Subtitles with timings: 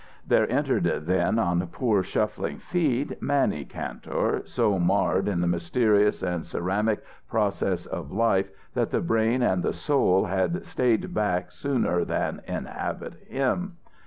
[0.25, 6.43] There entered then, on poor shuffling feet, Mannie Kantor so marred in the mysterious and
[6.43, 12.41] ceramic process of life that the brain and the soul had stayed back sooner than
[12.47, 13.77] inhabit him.